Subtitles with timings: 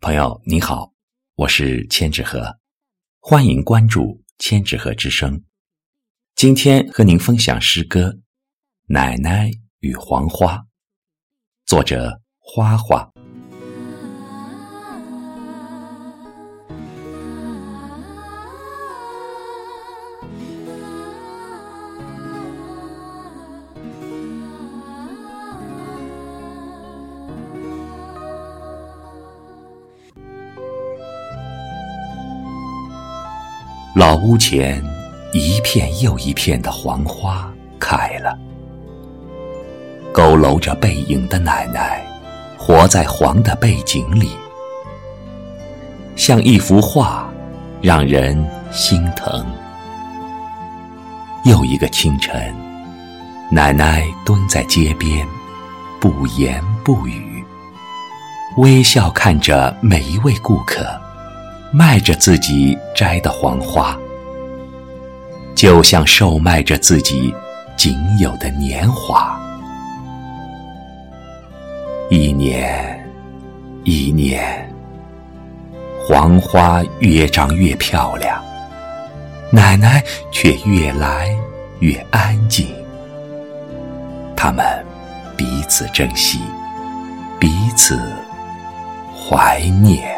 [0.00, 0.92] 朋友你好，
[1.34, 2.56] 我是千纸鹤，
[3.18, 5.42] 欢迎关注千纸鹤之声。
[6.36, 8.10] 今天和您分享诗歌
[8.86, 9.50] 《奶奶
[9.80, 10.56] 与黄花》，
[11.66, 13.17] 作者花花。
[33.98, 34.80] 老屋前，
[35.32, 38.38] 一片又一片的黄花开了。
[40.14, 42.00] 佝偻着背影的奶奶，
[42.56, 44.30] 活在黄的背景里，
[46.14, 47.28] 像一幅画，
[47.82, 48.40] 让人
[48.70, 49.44] 心疼。
[51.44, 52.54] 又一个清晨，
[53.50, 55.26] 奶奶蹲在街边，
[55.98, 57.44] 不言不语，
[58.58, 60.86] 微笑看着每一位顾客。
[61.70, 63.96] 卖着自己摘的黄花，
[65.54, 67.34] 就像售卖着自己
[67.76, 69.38] 仅有的年华。
[72.08, 72.98] 一年，
[73.84, 74.66] 一年，
[76.06, 78.42] 黄花越长越漂亮，
[79.52, 81.36] 奶奶却越来
[81.80, 82.66] 越安静。
[84.34, 84.64] 他们
[85.36, 86.40] 彼此珍惜，
[87.38, 88.00] 彼此
[89.14, 90.16] 怀念。